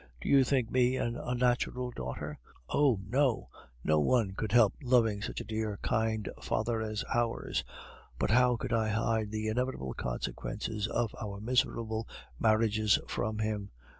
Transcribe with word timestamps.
Do 0.19 0.29
you 0.29 0.43
think 0.43 0.71
me 0.71 0.95
an 0.97 1.15
unnatural 1.15 1.91
daughter? 1.91 2.39
Oh! 2.69 2.99
no, 3.07 3.49
no 3.83 3.99
one 3.99 4.31
could 4.33 4.51
help 4.51 4.73
loving 4.81 5.21
such 5.21 5.41
a 5.41 5.43
dear 5.43 5.77
kind 5.83 6.27
father 6.41 6.81
as 6.81 7.03
ours. 7.13 7.63
But 8.17 8.31
how 8.31 8.55
could 8.55 8.73
I 8.73 8.89
hide 8.89 9.29
the 9.29 9.47
inevitable 9.47 9.93
consequences 9.93 10.87
of 10.87 11.13
our 11.21 11.39
miserable 11.39 12.07
marriages 12.39 12.97
from 13.07 13.37
him? 13.37 13.69